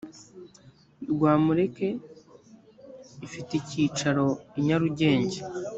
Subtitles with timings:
[1.11, 1.87] rwamureke
[3.25, 4.25] ifite icyicaro
[4.59, 5.39] i nyarugenge.